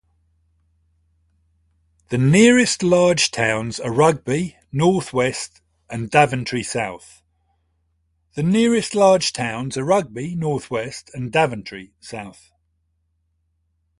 The 2.09 2.17
nearest 2.17 2.81
large 2.81 3.29
towns 3.29 3.79
are 3.79 3.93
Rugby, 3.93 4.57
north 4.71 5.13
west, 5.13 5.61
and 5.91 6.09
Daventry, 6.09 6.63
south. 6.63 7.21